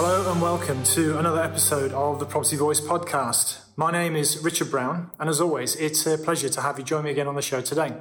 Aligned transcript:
Hello 0.00 0.30
and 0.30 0.40
welcome 0.40 0.84
to 0.84 1.18
another 1.18 1.42
episode 1.42 1.92
of 1.92 2.20
the 2.20 2.24
Property 2.24 2.54
Voice 2.54 2.80
podcast. 2.80 3.62
My 3.74 3.90
name 3.90 4.14
is 4.14 4.38
Richard 4.44 4.70
Brown, 4.70 5.10
and 5.18 5.28
as 5.28 5.40
always, 5.40 5.74
it's 5.74 6.06
a 6.06 6.16
pleasure 6.16 6.48
to 6.48 6.60
have 6.60 6.78
you 6.78 6.84
join 6.84 7.02
me 7.02 7.10
again 7.10 7.26
on 7.26 7.34
the 7.34 7.42
show 7.42 7.60
today. 7.60 7.96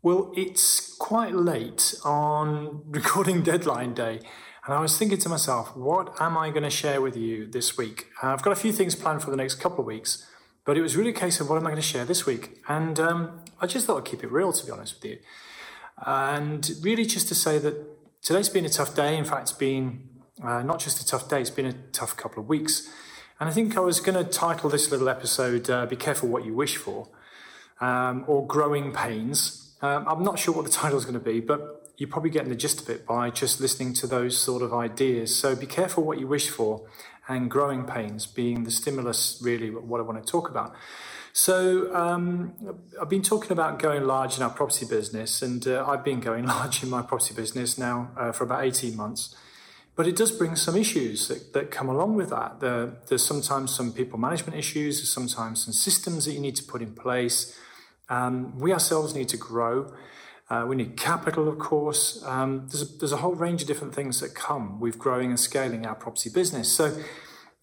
Well, 0.00 0.32
it's 0.34 0.96
quite 0.96 1.34
late 1.34 1.94
on 2.06 2.84
recording 2.86 3.42
deadline 3.42 3.92
day, 3.92 4.20
and 4.64 4.74
I 4.74 4.80
was 4.80 4.96
thinking 4.96 5.18
to 5.18 5.28
myself, 5.28 5.76
what 5.76 6.18
am 6.22 6.38
I 6.38 6.48
going 6.48 6.62
to 6.62 6.70
share 6.70 7.02
with 7.02 7.18
you 7.18 7.48
this 7.48 7.76
week? 7.76 8.06
Uh, 8.22 8.28
I've 8.28 8.42
got 8.42 8.54
a 8.54 8.56
few 8.56 8.72
things 8.72 8.94
planned 8.94 9.22
for 9.22 9.30
the 9.30 9.36
next 9.36 9.56
couple 9.56 9.80
of 9.80 9.86
weeks, 9.86 10.26
but 10.64 10.78
it 10.78 10.80
was 10.80 10.96
really 10.96 11.10
a 11.10 11.12
case 11.12 11.38
of 11.38 11.50
what 11.50 11.56
am 11.56 11.66
I 11.66 11.70
going 11.72 11.82
to 11.82 11.86
share 11.86 12.06
this 12.06 12.24
week? 12.24 12.62
And 12.66 12.98
um, 12.98 13.42
I 13.60 13.66
just 13.66 13.84
thought 13.84 13.98
I'd 13.98 14.06
keep 14.06 14.24
it 14.24 14.32
real, 14.32 14.54
to 14.54 14.64
be 14.64 14.72
honest 14.72 14.94
with 14.94 15.04
you. 15.04 15.18
And 15.98 16.70
really, 16.80 17.04
just 17.04 17.28
to 17.28 17.34
say 17.34 17.58
that 17.58 17.74
today's 18.22 18.48
been 18.48 18.64
a 18.64 18.70
tough 18.70 18.96
day. 18.96 19.18
In 19.18 19.26
fact, 19.26 19.42
it's 19.42 19.52
been 19.52 20.08
uh, 20.42 20.62
not 20.62 20.80
just 20.80 21.00
a 21.00 21.06
tough 21.06 21.28
day, 21.28 21.40
it's 21.40 21.50
been 21.50 21.66
a 21.66 21.74
tough 21.92 22.16
couple 22.16 22.42
of 22.42 22.48
weeks. 22.48 22.88
And 23.40 23.48
I 23.48 23.52
think 23.52 23.76
I 23.76 23.80
was 23.80 24.00
going 24.00 24.22
to 24.22 24.30
title 24.30 24.70
this 24.70 24.90
little 24.90 25.08
episode 25.08 25.68
uh, 25.68 25.86
Be 25.86 25.96
Careful 25.96 26.28
What 26.28 26.44
You 26.44 26.54
Wish 26.54 26.76
For, 26.76 27.08
um, 27.80 28.24
or 28.26 28.46
Growing 28.46 28.92
Pains. 28.92 29.74
Um, 29.82 30.06
I'm 30.08 30.24
not 30.24 30.38
sure 30.38 30.54
what 30.54 30.64
the 30.64 30.70
title 30.82 30.98
is 30.98 31.04
going 31.04 31.14
to 31.14 31.20
be, 31.20 31.40
but 31.40 31.92
you're 31.96 32.08
probably 32.08 32.30
getting 32.30 32.48
the 32.48 32.56
gist 32.56 32.80
of 32.80 32.88
it 32.90 33.06
by 33.06 33.30
just 33.30 33.60
listening 33.60 33.92
to 33.94 34.06
those 34.06 34.36
sort 34.38 34.62
of 34.62 34.72
ideas. 34.72 35.34
So 35.36 35.54
be 35.54 35.66
careful 35.66 36.04
what 36.04 36.18
you 36.18 36.26
wish 36.26 36.48
for, 36.48 36.88
and 37.28 37.50
growing 37.50 37.84
pains 37.84 38.26
being 38.26 38.64
the 38.64 38.70
stimulus, 38.70 39.40
really, 39.42 39.70
what 39.70 40.00
I 40.00 40.02
want 40.02 40.24
to 40.24 40.30
talk 40.30 40.50
about. 40.50 40.74
So 41.32 41.92
um, 41.94 42.54
I've 43.00 43.08
been 43.08 43.22
talking 43.22 43.50
about 43.50 43.78
going 43.78 44.04
large 44.04 44.36
in 44.36 44.42
our 44.42 44.50
property 44.50 44.86
business, 44.86 45.42
and 45.42 45.66
uh, 45.66 45.84
I've 45.86 46.04
been 46.04 46.20
going 46.20 46.46
large 46.54 46.82
in 46.82 46.90
my 46.90 47.02
property 47.02 47.34
business 47.34 47.78
now 47.78 48.10
uh, 48.16 48.32
for 48.32 48.44
about 48.44 48.64
18 48.64 48.96
months. 48.96 49.34
But 49.96 50.08
it 50.08 50.16
does 50.16 50.32
bring 50.32 50.56
some 50.56 50.76
issues 50.76 51.28
that, 51.28 51.52
that 51.52 51.70
come 51.70 51.88
along 51.88 52.16
with 52.16 52.30
that. 52.30 52.60
There, 52.60 52.96
there's 53.06 53.24
sometimes 53.24 53.74
some 53.74 53.92
people 53.92 54.18
management 54.18 54.58
issues, 54.58 54.98
there's 54.98 55.12
sometimes 55.12 55.64
some 55.64 55.72
systems 55.72 56.24
that 56.24 56.32
you 56.32 56.40
need 56.40 56.56
to 56.56 56.64
put 56.64 56.82
in 56.82 56.94
place. 56.94 57.56
Um, 58.08 58.58
we 58.58 58.72
ourselves 58.72 59.14
need 59.14 59.28
to 59.28 59.36
grow. 59.36 59.94
Uh, 60.50 60.66
we 60.68 60.76
need 60.76 60.96
capital, 60.96 61.48
of 61.48 61.58
course. 61.58 62.22
Um, 62.24 62.66
there's, 62.68 62.82
a, 62.82 62.98
there's 62.98 63.12
a 63.12 63.18
whole 63.18 63.34
range 63.34 63.62
of 63.62 63.68
different 63.68 63.94
things 63.94 64.20
that 64.20 64.34
come 64.34 64.78
with 64.80 64.98
growing 64.98 65.30
and 65.30 65.40
scaling 65.40 65.86
our 65.86 65.94
property 65.94 66.28
business. 66.28 66.70
So 66.70 66.98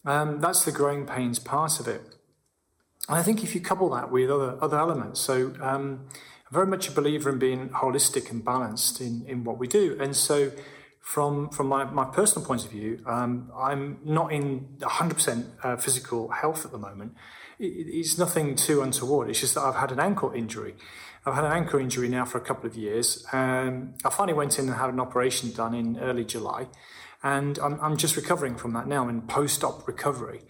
um, 0.06 0.40
that's 0.40 0.66
the 0.66 0.72
growing 0.72 1.06
pains 1.06 1.38
part 1.38 1.80
of 1.80 1.88
it. 1.88 2.02
And 3.08 3.18
I 3.18 3.24
think 3.24 3.44
if 3.44 3.54
you 3.54 3.62
couple 3.62 3.90
that 3.92 4.12
with 4.12 4.30
other, 4.32 4.58
other 4.62 4.78
elements, 4.80 5.20
so 5.20 5.54
um, 5.62 6.08
I'm 6.48 6.54
very 6.54 6.68
much 6.68 6.88
a 6.88 6.92
believer 6.92 7.30
in 7.30 7.40
being 7.40 7.70
holistic 7.70 8.32
and 8.32 8.44
balanced 8.44 9.00
in, 9.02 9.26
in 9.28 9.44
what 9.44 9.58
we 9.58 9.68
do. 9.68 9.98
And 10.00 10.16
so 10.16 10.52
from 11.02 11.50
from 11.50 11.68
my, 11.68 11.84
my 11.86 12.06
personal 12.06 12.46
point 12.46 12.64
of 12.64 12.72
view, 12.72 13.04
um, 13.06 13.52
I'm 13.56 14.00
not 14.06 14.32
in 14.32 14.68
100% 14.80 15.46
uh, 15.64 15.76
physical 15.76 16.30
health 16.30 16.64
at 16.64 16.72
the 16.72 16.78
moment. 16.78 17.16
It, 17.60 17.66
it's 17.66 18.18
nothing 18.18 18.56
too 18.56 18.82
untoward. 18.82 19.30
It's 19.30 19.40
just 19.40 19.56
that 19.56 19.62
I've 19.62 19.76
had 19.76 19.92
an 19.92 20.00
ankle 20.00 20.32
injury. 20.32 20.76
I've 21.26 21.36
had 21.36 21.44
an 21.44 21.52
ankle 21.52 21.80
injury 21.80 22.08
now 22.08 22.26
for 22.26 22.38
a 22.38 22.42
couple 22.42 22.70
of 22.70 22.76
years. 22.76 23.26
Um, 23.34 23.96
I 24.06 24.10
finally 24.10 24.36
went 24.38 24.58
in 24.58 24.68
and 24.68 24.78
had 24.78 24.90
an 24.90 25.00
operation 25.00 25.52
done 25.52 25.74
in 25.74 26.00
early 26.00 26.24
July, 26.24 26.68
and 27.24 27.60
I'm, 27.60 27.80
I'm 27.82 27.98
just 27.98 28.16
recovering 28.16 28.56
from 28.56 28.74
that 28.74 28.88
now 28.88 29.04
I'm 29.04 29.10
in 29.10 29.22
post-op 29.24 29.88
recovery. 29.88 30.42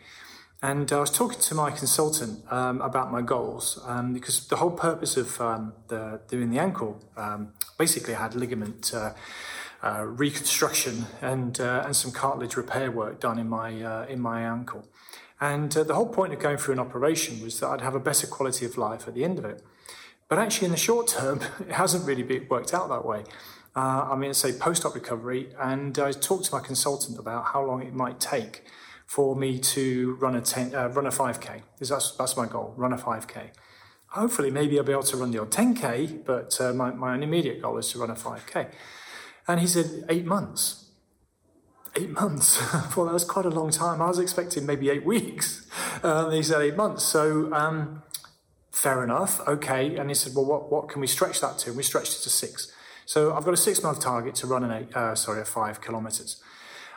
And 0.64 0.92
I 0.94 1.00
was 1.00 1.10
talking 1.10 1.40
to 1.40 1.56
my 1.56 1.72
consultant 1.72 2.44
um, 2.52 2.82
about 2.82 3.12
my 3.12 3.24
goals 3.24 3.80
um, 3.88 4.14
because 4.14 4.48
the 4.48 4.58
whole 4.58 4.70
purpose 4.70 5.18
of 5.18 5.42
um, 5.42 5.74
the, 5.88 6.22
doing 6.28 6.52
the 6.52 6.60
ankle 6.60 7.04
um, 7.18 7.54
basically 7.80 8.14
I 8.14 8.22
had 8.22 8.36
ligament. 8.36 8.94
Uh, 8.94 9.14
uh, 9.84 10.04
reconstruction 10.06 11.06
and 11.22 11.60
uh, 11.60 11.84
and 11.86 11.96
some 11.96 12.12
cartilage 12.12 12.56
repair 12.56 12.92
work 12.92 13.20
done 13.20 13.40
in 13.40 13.50
my 13.50 13.82
uh, 13.82 14.06
in 14.08 14.20
my 14.20 14.42
ankle. 14.42 14.88
And 15.40 15.76
uh, 15.76 15.84
the 15.84 15.96
whole 15.96 16.08
point 16.08 16.34
of 16.34 16.40
going 16.40 16.58
through 16.58 16.74
an 16.74 16.80
operation 16.80 17.42
was 17.42 17.60
that 17.60 17.68
I'd 17.68 17.82
have 17.82 17.96
a 17.96 18.00
better 18.00 18.28
quality 18.28 18.66
of 18.66 18.78
life 18.78 19.08
at 19.08 19.16
the 19.16 19.24
end 19.24 19.40
of 19.40 19.46
it. 19.46 19.64
But 20.30 20.38
actually, 20.38 20.66
in 20.66 20.72
the 20.72 20.78
short 20.78 21.08
term, 21.08 21.42
it 21.60 21.72
hasn't 21.72 22.06
really 22.06 22.24
been, 22.24 22.48
worked 22.48 22.74
out 22.74 22.90
that 22.90 23.06
way. 23.06 23.24
Uh, 23.76 24.10
I 24.12 24.16
mean, 24.16 24.34
say 24.34 24.52
post-op 24.52 24.94
recovery, 24.94 25.50
and 25.60 25.98
I 25.98 26.12
talked 26.12 26.46
to 26.46 26.56
my 26.56 26.60
consultant 26.62 27.18
about 27.18 27.46
how 27.46 27.66
long 27.66 27.82
it 27.82 27.94
might 27.94 28.20
take 28.20 28.66
for 29.08 29.36
me 29.36 29.60
to 29.60 30.16
run 30.20 30.36
a 30.36 30.42
10, 30.42 30.76
uh, 30.76 30.90
run 30.90 31.08
a 31.08 31.10
5k. 31.10 31.62
Because 31.74 31.90
that's 31.90 32.12
that's 32.12 32.38
my 32.38 32.46
goal, 32.46 32.76
run 32.78 32.94
a 32.94 32.98
5k. 32.98 33.50
Hopefully, 34.10 34.52
maybe 34.52 34.78
I'll 34.78 34.86
be 34.86 34.92
able 34.92 35.04
to 35.04 35.18
run 35.18 35.32
the 35.32 35.40
odd 35.40 35.52
10k, 35.52 36.24
but 36.24 36.60
my, 36.76 36.92
my 36.92 37.16
immediate 37.16 37.62
goal 37.62 37.78
is 37.78 37.88
to 37.94 38.00
run 38.00 38.12
a 38.12 38.16
5k. 38.16 38.68
And 39.52 39.60
he 39.60 39.68
said, 39.68 40.06
eight 40.08 40.26
months. 40.26 40.86
Eight 41.98 42.12
months. 42.12 42.58
well, 42.96 43.08
that 43.08 43.14
was 43.14 43.26
quite 43.26 43.46
a 43.46 43.50
long 43.50 43.70
time. 43.70 44.02
I 44.02 44.08
was 44.08 44.18
expecting 44.18 44.66
maybe 44.66 44.90
eight 44.90 45.06
weeks. 45.06 45.68
Um, 46.04 46.32
he 46.32 46.42
said 46.42 46.62
eight 46.62 46.78
months. 46.78 47.04
So, 47.04 47.54
um, 47.54 48.02
fair 48.72 49.04
enough. 49.04 49.46
Okay. 49.46 49.98
And 49.98 50.10
he 50.10 50.16
said, 50.16 50.34
well, 50.34 50.46
what, 50.46 50.72
what 50.72 50.88
can 50.88 51.02
we 51.02 51.08
stretch 51.08 51.42
that 51.42 51.58
to? 51.60 51.72
And 51.72 51.76
we 51.76 51.84
stretched 51.84 52.18
it 52.18 52.24
to 52.24 52.30
six. 52.30 52.72
So 53.06 53.34
I've 53.34 53.44
got 53.44 53.54
a 53.54 53.58
six 53.58 53.84
month 53.84 54.00
target 54.00 54.36
to 54.36 54.48
run 54.48 54.64
an 54.64 54.72
eight, 54.72 54.96
uh, 54.96 55.16
sorry, 55.16 55.42
a 55.42 55.46
five 55.46 55.82
kilometers. 55.82 56.42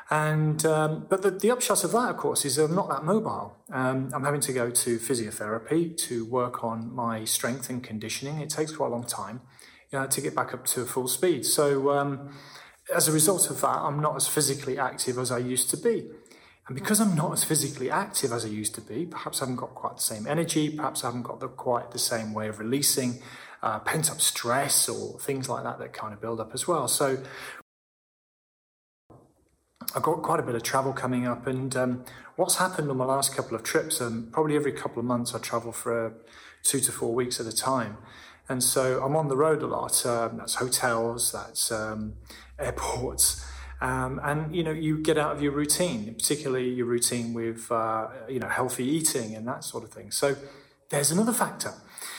And 0.09 0.65
um, 0.65 1.07
but 1.09 1.23
the, 1.23 1.33
the 1.33 1.51
upshot 1.51 1.83
of 1.83 1.91
that, 1.91 2.11
of 2.11 2.19
course, 2.19 2.45
is 2.45 2.57
I'm 2.57 2.77
not 2.77 2.89
that 2.89 3.03
mobile. 3.03 3.57
Um, 3.73 4.11
I'm 4.15 4.23
having 4.23 4.43
to 4.43 4.53
go 4.53 4.71
to 4.71 4.99
physiotherapy 4.99 5.97
to 5.97 6.25
work 6.27 6.63
on 6.63 6.95
my 6.95 7.25
strength 7.25 7.69
and 7.69 7.83
conditioning. 7.83 8.39
It 8.39 8.51
takes 8.51 8.71
quite 8.71 8.89
a 8.89 8.91
long 8.91 9.07
time 9.07 9.41
uh, 9.95 10.07
to 10.07 10.21
get 10.21 10.35
back 10.35 10.53
up 10.55 10.65
to 10.67 10.85
full 10.85 11.09
speed. 11.09 11.47
So, 11.47 11.91
um, 11.91 12.31
as 12.95 13.09
a 13.09 13.13
result 13.13 13.51
of 13.51 13.61
that, 13.63 13.79
I'm 13.79 14.01
not 14.01 14.17
as 14.17 14.29
physically 14.29 14.79
active 14.79 15.19
as 15.19 15.31
I 15.31 15.39
used 15.39 15.71
to 15.71 15.77
be. 15.77 16.11
And 16.67 16.75
because 16.75 17.01
I'm 17.01 17.15
not 17.15 17.33
as 17.33 17.45
physically 17.45 17.91
active 17.91 18.33
as 18.33 18.45
I 18.45 18.49
used 18.49 18.75
to 18.75 18.81
be, 18.81 19.07
perhaps 19.07 19.41
I 19.41 19.45
haven't 19.45 19.57
got 19.57 19.75
quite 19.75 19.97
the 19.97 20.03
same 20.03 20.27
energy, 20.27 20.71
perhaps 20.71 21.05
I 21.05 21.09
haven't 21.09 21.23
got 21.23 21.41
the, 21.41 21.49
quite 21.49 21.91
the 21.91 21.99
same 21.99 22.33
way 22.33 22.49
of 22.49 22.59
releasing 22.59 23.21
uh, 23.63 23.79
pent 23.81 24.11
up 24.11 24.21
stress 24.21 24.89
or 24.89 25.19
things 25.21 25.49
like 25.49 25.65
that 25.65 25.79
that 25.79 25.93
kind 25.93 26.13
of 26.13 26.21
build 26.21 26.41
up 26.41 26.53
as 26.55 26.67
well. 26.67 26.89
So, 26.89 27.23
I've 29.95 30.03
got 30.03 30.23
quite 30.23 30.41
a 30.41 30.43
bit 30.43 30.55
of 30.55 30.63
travel 30.63 30.93
coming 30.93 31.27
up, 31.27 31.47
and 31.47 31.77
um, 31.77 32.05
what's 32.37 32.57
happened 32.57 32.91
on 32.91 32.97
my 32.97 33.05
last 33.05 33.35
couple 33.35 33.55
of 33.55 33.63
trips, 33.63 34.01
um, 34.01 34.29
probably 34.33 34.57
every 34.57 34.73
couple 34.73 34.99
of 34.99 35.05
months 35.05 35.35
I 35.35 35.39
travel 35.39 35.71
for 35.71 36.07
uh, 36.07 36.11
two 36.65 36.81
to 36.81 36.91
four 36.91 37.15
weeks 37.15 37.39
at 37.39 37.47
a 37.47 37.55
time. 37.55 37.99
And 38.49 38.63
so 38.63 39.03
I'm 39.03 39.17
on 39.17 39.29
the 39.29 39.37
road 39.37 39.63
a 39.63 39.67
lot. 39.67 40.05
Um, 40.05 40.37
that's 40.37 40.57
hotels, 40.57 41.33
that's 41.33 41.73
um, 41.73 42.15
airports. 42.59 43.45
Um, 43.81 44.21
and 44.23 44.55
you 44.55 44.63
know 44.63 44.71
you 44.71 44.99
get 44.99 45.19
out 45.19 45.33
of 45.33 45.43
your 45.43 45.53
routine, 45.53 46.15
particularly 46.15 46.71
your 46.71 46.87
routine 46.87 47.35
with 47.35 47.71
uh, 47.71 48.09
you 48.29 48.39
know 48.39 48.49
healthy 48.49 48.87
eating 48.87 49.35
and 49.35 49.47
that 49.49 49.65
sort 49.65 49.85
of 49.85 49.91
thing. 49.91 50.11
So 50.11 50.37
there's 50.91 51.11
another 51.11 51.33
factor. 51.33 51.75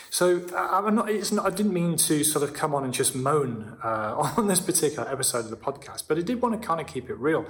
So 0.10 0.46
uh, 0.54 0.82
I'm 0.86 0.96
not, 0.96 1.10
not, 1.34 1.46
I 1.46 1.50
didn't 1.50 1.74
mean 1.74 1.98
to 1.98 2.24
sort 2.24 2.44
of 2.44 2.54
come 2.54 2.74
on 2.74 2.86
and 2.86 2.94
just 2.94 3.16
moan 3.16 3.78
uh, 3.84 4.32
on 4.38 4.48
this 4.48 4.60
particular 4.60 5.10
episode 5.10 5.40
of 5.40 5.50
the 5.50 5.58
podcast, 5.58 6.04
but 6.08 6.18
I 6.18 6.22
did 6.22 6.42
want 6.42 6.60
to 6.60 6.66
kind 6.66 6.80
of 6.80 6.88
keep 6.88 7.10
it 7.10 7.18
real. 7.18 7.46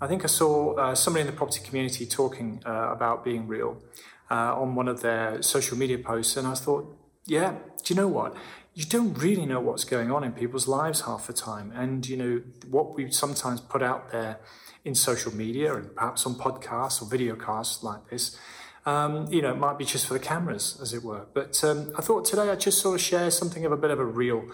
I 0.00 0.06
think 0.06 0.24
I 0.24 0.28
saw 0.28 0.74
uh, 0.74 0.94
somebody 0.94 1.20
in 1.20 1.26
the 1.26 1.36
property 1.36 1.60
community 1.62 2.06
talking 2.06 2.62
uh, 2.66 2.88
about 2.90 3.22
being 3.22 3.46
real 3.46 3.82
uh, 4.30 4.60
on 4.60 4.74
one 4.74 4.88
of 4.88 5.02
their 5.02 5.42
social 5.42 5.76
media 5.76 5.98
posts, 5.98 6.36
and 6.36 6.48
I 6.48 6.54
thought, 6.54 6.96
yeah, 7.26 7.56
do 7.82 7.94
you 7.94 8.00
know 8.00 8.08
what? 8.08 8.36
You 8.74 8.84
don't 8.84 9.14
really 9.14 9.46
know 9.46 9.60
what's 9.60 9.84
going 9.84 10.10
on 10.10 10.24
in 10.24 10.32
people's 10.32 10.68
lives 10.68 11.02
half 11.02 11.26
the 11.26 11.32
time. 11.32 11.72
And, 11.74 12.08
you 12.08 12.16
know, 12.16 12.42
what 12.68 12.94
we 12.94 13.10
sometimes 13.10 13.60
put 13.60 13.82
out 13.82 14.10
there 14.12 14.38
in 14.84 14.94
social 14.94 15.34
media 15.34 15.74
and 15.74 15.94
perhaps 15.94 16.24
on 16.26 16.34
podcasts 16.34 17.02
or 17.02 17.08
video 17.08 17.36
casts 17.36 17.82
like 17.82 18.08
this, 18.08 18.38
um, 18.86 19.30
you 19.30 19.42
know, 19.42 19.52
it 19.52 19.58
might 19.58 19.76
be 19.76 19.84
just 19.84 20.06
for 20.06 20.14
the 20.14 20.20
cameras, 20.20 20.78
as 20.80 20.94
it 20.94 21.02
were. 21.02 21.26
But 21.34 21.62
um, 21.64 21.92
I 21.98 22.00
thought 22.00 22.24
today 22.24 22.48
I'd 22.48 22.60
just 22.60 22.80
sort 22.80 22.94
of 22.94 23.04
share 23.04 23.30
something 23.30 23.64
of 23.66 23.72
a 23.72 23.76
bit 23.76 23.90
of 23.90 23.98
a 23.98 24.04
real 24.04 24.44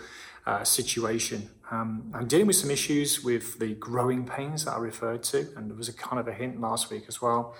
uh, 0.46 0.64
situation. 0.64 1.50
Um, 1.70 2.10
I'm 2.14 2.26
dealing 2.26 2.46
with 2.46 2.56
some 2.56 2.70
issues 2.70 3.22
with 3.22 3.58
the 3.58 3.74
growing 3.74 4.24
pains 4.24 4.64
that 4.64 4.72
I 4.72 4.78
referred 4.78 5.22
to, 5.24 5.48
and 5.56 5.70
there 5.70 5.76
was 5.76 5.88
a 5.88 5.92
kind 5.92 6.18
of 6.18 6.26
a 6.26 6.32
hint 6.32 6.60
last 6.60 6.90
week 6.90 7.04
as 7.08 7.22
well. 7.22 7.54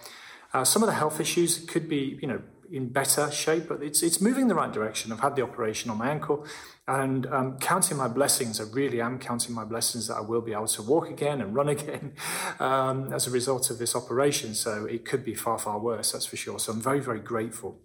Uh, 0.53 0.65
some 0.65 0.83
of 0.83 0.87
the 0.87 0.95
health 0.95 1.21
issues 1.21 1.59
could 1.59 1.89
be, 1.89 2.19
you 2.21 2.29
know, 2.29 2.41
in 2.71 2.89
better 2.89 3.31
shape, 3.31 3.69
but 3.69 3.83
it's 3.83 4.03
it's 4.03 4.21
moving 4.21 4.43
in 4.43 4.49
the 4.49 4.55
right 4.55 4.73
direction. 4.73 5.13
I've 5.13 5.21
had 5.21 5.37
the 5.37 5.43
operation 5.43 5.91
on 5.91 5.99
my 5.99 6.11
ankle, 6.11 6.47
and 6.89 7.27
um, 7.27 7.59
counting 7.59 7.97
my 7.97 8.09
blessings, 8.09 8.61
I 8.61 8.65
really 8.65 9.01
am 9.01 9.19
counting 9.19 9.55
my 9.55 9.65
blessings 9.65 10.09
that 10.09 10.17
I 10.17 10.21
will 10.21 10.41
be 10.41 10.53
able 10.53 10.69
to 10.69 10.83
walk 10.83 11.09
again 11.11 11.41
and 11.41 11.55
run 11.55 11.69
again 11.77 12.15
um, 12.61 13.13
as 13.13 13.27
a 13.27 13.31
result 13.31 13.71
of 13.71 13.79
this 13.79 13.95
operation. 13.95 14.55
So 14.55 14.87
it 14.87 15.05
could 15.05 15.25
be 15.25 15.35
far 15.35 15.59
far 15.59 15.79
worse, 15.79 16.13
that's 16.13 16.27
for 16.27 16.37
sure. 16.37 16.59
So 16.59 16.73
I'm 16.73 16.81
very 16.81 17.01
very 17.01 17.21
grateful. 17.21 17.79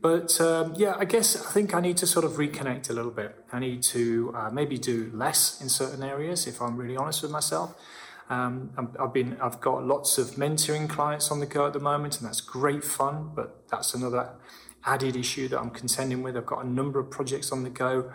But 0.00 0.40
um, 0.40 0.74
yeah, 0.76 0.94
I 0.96 1.04
guess 1.04 1.36
I 1.36 1.50
think 1.50 1.74
I 1.74 1.80
need 1.80 1.96
to 1.98 2.06
sort 2.06 2.24
of 2.24 2.32
reconnect 2.32 2.88
a 2.88 2.92
little 2.92 3.10
bit. 3.10 3.34
I 3.52 3.58
need 3.58 3.82
to 3.84 4.32
uh, 4.34 4.50
maybe 4.50 4.78
do 4.78 5.10
less 5.12 5.60
in 5.60 5.68
certain 5.68 6.04
areas 6.04 6.46
if 6.46 6.62
I'm 6.62 6.76
really 6.76 6.96
honest 6.96 7.22
with 7.22 7.32
myself. 7.32 7.74
Um, 8.30 8.70
I've 9.00 9.12
been, 9.12 9.38
I've 9.40 9.60
got 9.60 9.86
lots 9.86 10.18
of 10.18 10.32
mentoring 10.32 10.88
clients 10.88 11.30
on 11.30 11.40
the 11.40 11.46
go 11.46 11.66
at 11.66 11.72
the 11.72 11.80
moment, 11.80 12.18
and 12.18 12.26
that's 12.26 12.40
great 12.40 12.84
fun. 12.84 13.30
But 13.34 13.68
that's 13.68 13.94
another 13.94 14.30
added 14.84 15.16
issue 15.16 15.48
that 15.48 15.58
I'm 15.58 15.70
contending 15.70 16.22
with. 16.22 16.36
I've 16.36 16.46
got 16.46 16.64
a 16.64 16.68
number 16.68 17.00
of 17.00 17.10
projects 17.10 17.52
on 17.52 17.62
the 17.62 17.70
go. 17.70 18.10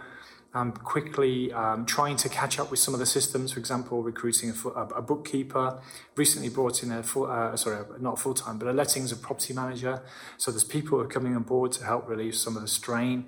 I'm 0.56 0.72
quickly 0.72 1.52
um, 1.52 1.84
trying 1.88 2.16
to 2.18 2.30
catch 2.30 2.60
up 2.60 2.70
with 2.70 2.80
some 2.80 2.94
of 2.94 3.00
the 3.00 3.08
systems. 3.08 3.54
For 3.54 3.60
example, 3.60 4.04
recruiting 4.04 4.54
a, 4.66 4.82
a 4.82 5.02
bookkeeper. 5.02 5.82
Recently 6.16 6.50
brought 6.50 6.84
in 6.84 6.92
a 6.92 7.02
full, 7.02 7.26
uh, 7.26 7.56
sorry, 7.58 7.84
not 8.00 8.20
full 8.20 8.36
time, 8.36 8.60
but 8.60 8.68
a 8.68 8.72
lettings 8.74 9.12
and 9.12 9.20
property 9.20 9.54
manager. 9.54 10.04
So 10.38 10.52
there's 10.52 10.64
people 10.64 11.00
who 11.00 11.04
are 11.04 11.08
coming 11.08 11.36
on 11.36 11.42
board 11.42 11.72
to 11.74 11.86
help 11.86 12.08
relieve 12.08 12.36
some 12.36 12.56
of 12.56 12.62
the 12.62 12.68
strain. 12.68 13.26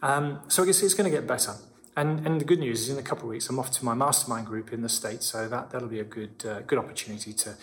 Um, 0.00 0.40
so 0.46 0.62
I 0.62 0.66
guess 0.66 0.80
it's 0.82 0.94
going 0.94 1.10
to 1.10 1.16
get 1.16 1.26
better. 1.26 1.54
And, 2.00 2.26
and 2.26 2.40
the 2.40 2.46
good 2.46 2.60
news 2.60 2.80
is, 2.80 2.88
in 2.88 2.96
a 2.96 3.02
couple 3.02 3.24
of 3.24 3.28
weeks, 3.28 3.50
I'm 3.50 3.58
off 3.58 3.70
to 3.72 3.84
my 3.84 3.92
mastermind 3.92 4.46
group 4.46 4.72
in 4.72 4.80
the 4.80 4.88
States, 4.88 5.26
so 5.26 5.46
that, 5.48 5.68
that'll 5.68 5.86
be 5.86 6.00
a 6.00 6.04
good, 6.04 6.42
uh, 6.48 6.60
good 6.60 6.78
opportunity 6.78 7.34
to, 7.34 7.56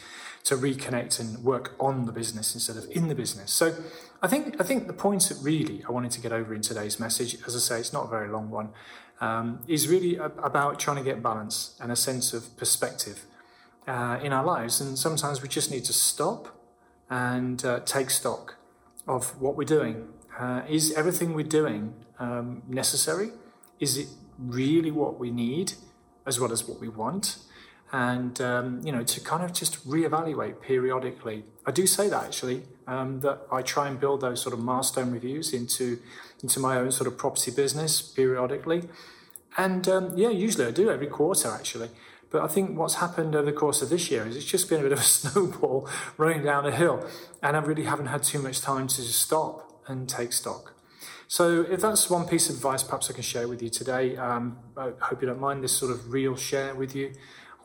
to 0.43 0.55
reconnect 0.55 1.19
and 1.19 1.43
work 1.43 1.73
on 1.79 2.05
the 2.05 2.11
business 2.11 2.53
instead 2.53 2.77
of 2.77 2.85
in 2.91 3.07
the 3.07 3.15
business. 3.15 3.49
So 3.49 3.73
I 4.21 4.27
think, 4.27 4.61
I 4.61 4.63
think 4.63 4.85
the 4.85 4.93
points 4.93 5.29
that 5.29 5.43
really 5.43 5.83
I 5.89 5.91
wanted 5.91 6.11
to 6.11 6.21
get 6.21 6.31
over 6.31 6.53
in 6.53 6.61
today's 6.61 6.99
message, 6.99 7.35
as 7.47 7.55
I 7.55 7.59
say, 7.59 7.79
it's 7.79 7.91
not 7.91 8.05
a 8.05 8.09
very 8.09 8.29
long 8.29 8.51
one, 8.51 8.69
um, 9.21 9.61
is 9.67 9.87
really 9.87 10.17
about 10.17 10.77
trying 10.77 10.97
to 10.97 11.03
get 11.03 11.23
balance 11.23 11.75
and 11.81 11.91
a 11.91 11.95
sense 11.95 12.31
of 12.31 12.55
perspective 12.57 13.25
uh, 13.87 14.19
in 14.21 14.33
our 14.33 14.45
lives. 14.45 14.79
And 14.79 14.99
sometimes 14.99 15.41
we 15.41 15.47
just 15.47 15.71
need 15.71 15.85
to 15.85 15.93
stop 15.93 16.61
and 17.09 17.65
uh, 17.65 17.79
take 17.79 18.11
stock 18.11 18.57
of 19.07 19.41
what 19.41 19.55
we're 19.57 19.63
doing. 19.63 20.09
Uh, 20.37 20.61
is 20.69 20.93
everything 20.93 21.33
we're 21.33 21.43
doing 21.43 21.95
um, 22.19 22.61
necessary? 22.67 23.31
is 23.79 23.97
it 23.97 24.07
really 24.37 24.91
what 24.91 25.19
we 25.19 25.31
need 25.31 25.73
as 26.25 26.39
well 26.39 26.51
as 26.51 26.67
what 26.67 26.79
we 26.79 26.89
want? 26.89 27.37
And, 27.91 28.39
um, 28.41 28.81
you 28.83 28.91
know, 28.91 29.03
to 29.03 29.21
kind 29.21 29.43
of 29.43 29.53
just 29.53 29.87
reevaluate 29.87 30.61
periodically. 30.61 31.45
I 31.65 31.71
do 31.71 31.87
say 31.87 32.09
that 32.09 32.25
actually, 32.25 32.63
um, 32.85 33.21
that 33.21 33.41
I 33.49 33.61
try 33.61 33.87
and 33.87 33.97
build 33.99 34.21
those 34.21 34.41
sort 34.41 34.53
of 34.53 34.59
milestone 34.59 35.11
reviews 35.11 35.53
into, 35.53 35.99
into 36.43 36.59
my 36.59 36.77
own 36.77 36.91
sort 36.91 37.07
of 37.07 37.17
property 37.17 37.51
business 37.51 38.01
periodically. 38.01 38.89
And 39.57 39.87
um, 39.87 40.17
yeah, 40.17 40.29
usually 40.29 40.65
I 40.65 40.71
do 40.71 40.89
every 40.89 41.07
quarter 41.07 41.49
actually. 41.49 41.89
But 42.29 42.43
I 42.43 42.47
think 42.47 42.77
what's 42.77 42.95
happened 42.95 43.35
over 43.35 43.45
the 43.45 43.57
course 43.57 43.81
of 43.81 43.89
this 43.89 44.11
year 44.11 44.27
is 44.27 44.35
it's 44.35 44.45
just 44.45 44.69
been 44.69 44.81
a 44.81 44.83
bit 44.83 44.91
of 44.91 44.99
a 44.99 45.03
snowball 45.17 45.87
running 46.17 46.43
down 46.43 46.65
a 46.65 46.71
hill. 46.71 47.07
And 47.41 47.55
I 47.55 47.59
really 47.61 47.83
haven't 47.83 48.07
had 48.07 48.23
too 48.23 48.39
much 48.39 48.61
time 48.61 48.87
to 48.89 49.01
stop 49.01 49.83
and 49.87 50.09
take 50.09 50.33
stock. 50.33 50.76
So, 51.29 51.65
if 51.69 51.81
that's 51.81 52.09
one 52.09 52.25
piece 52.25 52.49
of 52.49 52.55
advice, 52.55 52.83
perhaps 52.83 53.09
I 53.09 53.13
can 53.13 53.21
share 53.21 53.49
with 53.49 53.61
you 53.61 53.69
today. 53.69 54.15
Um, 54.15 54.59
I 54.77 54.91
hope 55.01 55.21
you 55.21 55.27
don't 55.27 55.41
mind 55.41 55.61
this 55.61 55.73
sort 55.73 55.91
of 55.91 56.13
real 56.13 56.37
share 56.37 56.73
with 56.73 56.95
you 56.95 57.11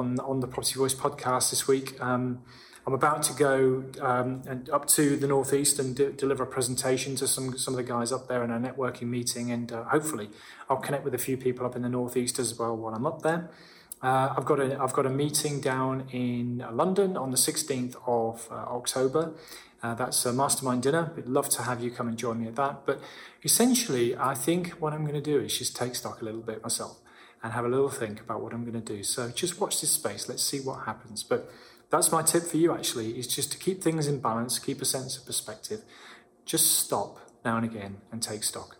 on 0.00 0.18
on 0.18 0.40
the 0.40 0.48
Property 0.48 0.74
Voice 0.74 0.94
podcast 0.94 1.50
this 1.50 1.68
week. 1.68 2.00
Um, 2.02 2.42
I'm 2.84 2.92
about 2.92 3.22
to 3.24 3.32
go 3.34 3.84
um, 4.00 4.42
and 4.48 4.68
up 4.70 4.88
to 4.88 5.16
the 5.16 5.28
northeast 5.28 5.78
and 5.78 5.94
de- 5.94 6.10
deliver 6.10 6.42
a 6.42 6.46
presentation 6.46 7.14
to 7.16 7.28
some 7.28 7.56
some 7.56 7.74
of 7.74 7.78
the 7.78 7.84
guys 7.84 8.10
up 8.10 8.26
there 8.26 8.42
in 8.42 8.50
a 8.50 8.58
networking 8.58 9.06
meeting, 9.06 9.52
and 9.52 9.70
uh, 9.70 9.84
hopefully 9.84 10.30
I'll 10.68 10.78
connect 10.78 11.04
with 11.04 11.14
a 11.14 11.18
few 11.18 11.36
people 11.36 11.64
up 11.64 11.76
in 11.76 11.82
the 11.82 11.88
northeast 11.88 12.40
as 12.40 12.58
well 12.58 12.76
while 12.76 12.94
I'm 12.94 13.06
up 13.06 13.22
there. 13.22 13.48
Uh, 14.02 14.34
I've 14.36 14.44
got 14.44 14.58
a 14.58 14.80
I've 14.80 14.92
got 14.92 15.06
a 15.06 15.10
meeting 15.10 15.60
down 15.60 16.08
in 16.10 16.64
London 16.72 17.16
on 17.16 17.30
the 17.30 17.36
16th 17.36 17.96
of 18.06 18.48
uh, 18.50 18.54
October. 18.54 19.32
Uh, 19.82 19.94
that's 19.94 20.24
a 20.26 20.32
mastermind 20.32 20.82
dinner. 20.82 21.12
We'd 21.16 21.26
love 21.26 21.48
to 21.50 21.62
have 21.62 21.82
you 21.82 21.90
come 21.90 22.08
and 22.08 22.16
join 22.16 22.40
me 22.40 22.48
at 22.48 22.56
that. 22.56 22.86
But 22.86 23.00
essentially, 23.42 24.16
I 24.16 24.34
think 24.34 24.70
what 24.80 24.92
I'm 24.92 25.02
going 25.02 25.14
to 25.14 25.20
do 25.20 25.40
is 25.40 25.58
just 25.58 25.74
take 25.76 25.94
stock 25.94 26.20
a 26.22 26.24
little 26.24 26.40
bit 26.40 26.62
myself 26.62 26.98
and 27.42 27.52
have 27.52 27.64
a 27.64 27.68
little 27.68 27.88
think 27.88 28.20
about 28.20 28.42
what 28.42 28.52
I'm 28.52 28.62
going 28.62 28.80
to 28.80 28.94
do. 28.94 29.02
So 29.02 29.30
just 29.30 29.60
watch 29.60 29.80
this 29.80 29.90
space. 29.90 30.28
Let's 30.28 30.44
see 30.44 30.60
what 30.60 30.86
happens. 30.86 31.24
But 31.24 31.50
that's 31.90 32.12
my 32.12 32.22
tip 32.22 32.44
for 32.44 32.56
you 32.56 32.72
actually 32.72 33.18
is 33.18 33.26
just 33.26 33.50
to 33.52 33.58
keep 33.58 33.82
things 33.82 34.06
in 34.06 34.20
balance, 34.20 34.58
keep 34.58 34.80
a 34.80 34.84
sense 34.84 35.16
of 35.16 35.26
perspective. 35.26 35.82
Just 36.44 36.78
stop 36.78 37.18
now 37.44 37.56
and 37.56 37.64
again 37.64 38.00
and 38.12 38.22
take 38.22 38.44
stock. 38.44 38.76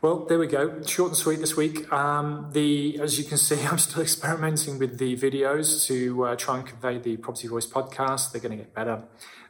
Well, 0.00 0.26
there 0.26 0.38
we 0.38 0.46
go. 0.46 0.80
Short 0.82 1.10
and 1.10 1.16
sweet 1.16 1.40
this 1.40 1.56
week. 1.56 1.92
Um, 1.92 2.50
the 2.52 3.00
as 3.00 3.18
you 3.18 3.24
can 3.24 3.36
see, 3.36 3.60
I'm 3.66 3.78
still 3.78 4.00
experimenting 4.00 4.78
with 4.78 4.96
the 4.98 5.16
videos 5.16 5.84
to 5.88 6.24
uh, 6.24 6.36
try 6.36 6.58
and 6.58 6.64
convey 6.64 6.98
the 6.98 7.16
Property 7.16 7.48
Voice 7.48 7.66
podcast. 7.66 8.30
They're 8.30 8.40
going 8.40 8.56
to 8.56 8.58
get 8.58 8.72
better. 8.72 9.02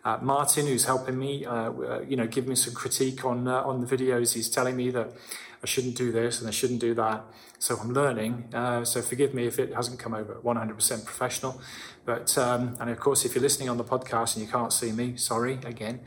Uh, 0.07 0.17
Martin, 0.23 0.67
who's 0.67 0.87
helping 0.87 1.19
me, 1.19 1.45
uh, 1.45 1.71
uh, 1.71 2.01
you 2.09 2.17
know, 2.17 2.27
give 2.27 2.49
me 2.49 2.55
some 2.55 2.73
critique 2.73 3.27
on 3.27 3.47
uh, 3.47 3.61
on 3.61 3.85
the 3.85 3.87
videos. 3.87 4.33
He's 4.33 4.49
telling 4.49 4.75
me 4.75 4.89
that 4.89 5.13
I 5.63 5.67
shouldn't 5.67 5.97
do 5.97 6.11
this 6.11 6.41
and 6.41 6.49
I 6.49 6.51
shouldn't 6.51 6.81
do 6.81 6.95
that. 6.95 7.27
So 7.59 7.77
I'm 7.77 7.93
learning. 7.93 8.49
Uh, 8.55 8.87
so 8.87 9.03
forgive 9.03 9.35
me 9.35 9.47
if 9.47 9.59
it 9.59 9.75
hasn't 9.75 9.99
come 9.99 10.15
over 10.15 10.37
100% 10.43 11.05
professional. 11.05 11.61
But 12.07 12.39
um, 12.39 12.75
and 12.81 12.89
of 12.89 12.99
course, 12.99 13.27
if 13.27 13.35
you're 13.35 13.43
listening 13.43 13.69
on 13.69 13.77
the 13.77 13.85
podcast 13.85 14.35
and 14.35 14.47
you 14.47 14.51
can't 14.51 14.73
see 14.73 14.93
me, 14.93 15.19
sorry 15.19 15.59
again. 15.67 16.01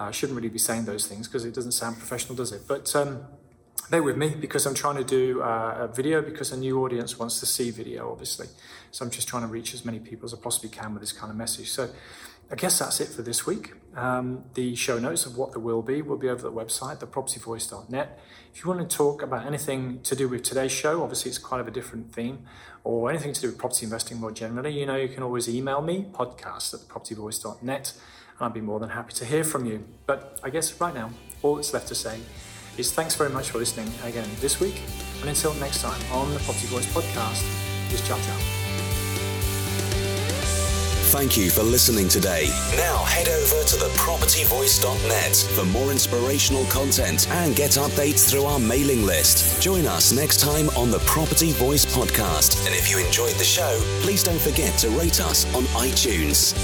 I 0.00 0.12
shouldn't 0.12 0.34
really 0.34 0.48
be 0.48 0.58
saying 0.58 0.86
those 0.86 1.06
things 1.06 1.28
because 1.28 1.44
it 1.44 1.54
doesn't 1.54 1.72
sound 1.72 1.98
professional, 1.98 2.34
does 2.34 2.52
it? 2.52 2.62
But 2.66 2.96
um, 2.96 3.26
bear 3.90 4.02
with 4.02 4.16
me 4.16 4.30
because 4.30 4.66
I'm 4.66 4.74
trying 4.74 4.96
to 4.96 5.04
do 5.04 5.42
uh, 5.42 5.76
a 5.80 5.88
video 5.88 6.22
because 6.22 6.52
a 6.52 6.56
new 6.56 6.82
audience 6.84 7.18
wants 7.18 7.40
to 7.40 7.46
see 7.46 7.70
video, 7.70 8.10
obviously. 8.10 8.46
So 8.90 9.04
I'm 9.04 9.10
just 9.10 9.28
trying 9.28 9.42
to 9.42 9.48
reach 9.48 9.74
as 9.74 9.84
many 9.84 9.98
people 9.98 10.26
as 10.26 10.34
I 10.34 10.38
possibly 10.38 10.70
can 10.70 10.92
with 10.92 11.02
this 11.02 11.12
kind 11.12 11.30
of 11.30 11.36
message. 11.36 11.70
So 11.70 11.90
I 12.50 12.54
guess 12.54 12.78
that's 12.78 13.00
it 13.00 13.08
for 13.08 13.22
this 13.22 13.46
week. 13.46 13.72
Um, 13.96 14.44
the 14.54 14.74
show 14.74 14.98
notes 14.98 15.26
of 15.26 15.36
what 15.36 15.52
there 15.52 15.60
will 15.60 15.82
be 15.82 16.02
will 16.02 16.18
be 16.18 16.28
over 16.28 16.42
the 16.42 16.52
website, 16.52 16.98
thepropertyvoice.net. 16.98 18.20
If 18.54 18.62
you 18.62 18.70
want 18.70 18.88
to 18.88 18.96
talk 18.96 19.22
about 19.22 19.46
anything 19.46 20.00
to 20.02 20.14
do 20.14 20.28
with 20.28 20.42
today's 20.42 20.72
show, 20.72 21.02
obviously 21.02 21.30
it's 21.30 21.38
kind 21.38 21.60
of 21.60 21.68
a 21.68 21.70
different 21.70 22.12
theme, 22.12 22.44
or 22.84 23.08
anything 23.08 23.32
to 23.32 23.40
do 23.40 23.46
with 23.46 23.58
property 23.58 23.84
investing 23.84 24.18
more 24.18 24.30
generally, 24.30 24.78
you 24.78 24.84
know, 24.84 24.96
you 24.96 25.08
can 25.08 25.22
always 25.22 25.48
email 25.48 25.80
me, 25.80 26.06
podcast 26.12 26.74
at 26.74 26.80
thepropertyvoice.net, 26.80 27.94
and 28.38 28.46
I'd 28.46 28.52
be 28.52 28.60
more 28.60 28.80
than 28.80 28.90
happy 28.90 29.14
to 29.14 29.24
hear 29.24 29.44
from 29.44 29.64
you. 29.64 29.86
But 30.04 30.38
I 30.42 30.50
guess 30.50 30.78
right 30.78 30.94
now, 30.94 31.10
all 31.42 31.56
that's 31.56 31.72
left 31.72 31.88
to 31.88 31.94
say 31.94 32.20
is 32.78 32.92
thanks 32.92 33.14
very 33.14 33.30
much 33.30 33.50
for 33.50 33.58
listening 33.58 33.90
again 34.04 34.28
this 34.40 34.60
week. 34.60 34.80
And 35.20 35.28
until 35.28 35.54
next 35.54 35.82
time 35.82 36.00
on 36.12 36.32
the 36.32 36.40
Property 36.40 36.66
Voice 36.66 36.86
podcast, 36.92 37.42
is 37.92 38.00
ciao 38.06 38.18
ciao. 38.18 38.62
Thank 41.12 41.36
you 41.36 41.50
for 41.50 41.62
listening 41.62 42.08
today. 42.08 42.48
Now 42.74 43.04
head 43.04 43.28
over 43.28 43.64
to 43.64 43.76
thepropertyvoice.net 43.76 45.36
for 45.54 45.66
more 45.66 45.92
inspirational 45.92 46.64
content 46.64 47.28
and 47.30 47.54
get 47.54 47.72
updates 47.72 48.30
through 48.30 48.44
our 48.44 48.58
mailing 48.58 49.04
list. 49.04 49.60
Join 49.60 49.86
us 49.86 50.10
next 50.10 50.40
time 50.40 50.70
on 50.70 50.90
the 50.90 51.00
Property 51.00 51.52
Voice 51.52 51.84
podcast. 51.84 52.64
And 52.64 52.74
if 52.74 52.90
you 52.90 52.98
enjoyed 53.04 53.34
the 53.34 53.44
show, 53.44 53.78
please 54.00 54.22
don't 54.22 54.40
forget 54.40 54.78
to 54.78 54.88
rate 54.88 55.20
us 55.20 55.44
on 55.54 55.64
iTunes. 55.76 56.54